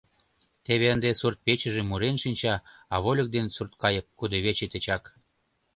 [0.65, 2.55] Теве ынде суртпечыже мурен шинча,
[2.93, 5.03] а вольык ден сурткайык кудывече тичак.